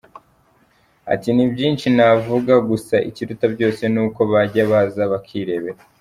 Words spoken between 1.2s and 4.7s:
“Ni byinshi navuga gusa ikiruta byose ni uko bajya